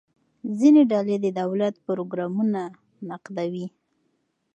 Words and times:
ځینې 0.59 0.81
ډلې 0.91 1.15
د 1.21 1.27
دولت 1.39 1.75
پروګرامونه 1.85 2.61
نقدوي. 3.09 3.67